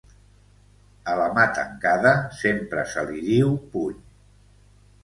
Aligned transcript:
A 1.13 1.17
la 1.19 1.27
mà 1.35 1.43
tancada 1.59 2.15
sempre 2.41 2.87
se 2.95 3.05
li 3.13 3.23
diu 3.31 3.57
puny. 3.77 4.03